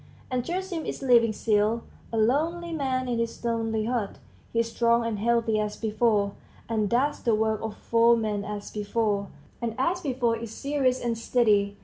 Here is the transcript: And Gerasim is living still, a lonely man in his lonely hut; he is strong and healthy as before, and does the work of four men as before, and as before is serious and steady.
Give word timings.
And 0.31 0.43
Gerasim 0.43 0.83
is 0.87 1.03
living 1.03 1.31
still, 1.31 1.83
a 2.11 2.17
lonely 2.17 2.71
man 2.73 3.07
in 3.07 3.19
his 3.19 3.45
lonely 3.45 3.85
hut; 3.85 4.17
he 4.51 4.61
is 4.61 4.71
strong 4.71 5.05
and 5.05 5.19
healthy 5.19 5.59
as 5.59 5.77
before, 5.77 6.31
and 6.67 6.89
does 6.89 7.21
the 7.21 7.35
work 7.35 7.61
of 7.61 7.77
four 7.77 8.17
men 8.17 8.43
as 8.43 8.71
before, 8.71 9.27
and 9.61 9.75
as 9.77 10.01
before 10.01 10.35
is 10.37 10.49
serious 10.51 10.99
and 10.99 11.15
steady. 11.19 11.77